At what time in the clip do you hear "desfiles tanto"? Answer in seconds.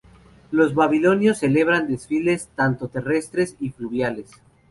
1.87-2.87